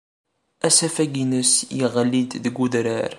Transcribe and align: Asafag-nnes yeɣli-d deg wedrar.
Asafag-nnes 0.67 1.51
yeɣli-d 1.79 2.31
deg 2.43 2.55
wedrar. 2.59 3.09